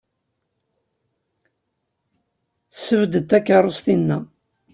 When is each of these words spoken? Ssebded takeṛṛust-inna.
Ssebded 2.73 3.25
takeṛṛust-inna. 3.29 4.17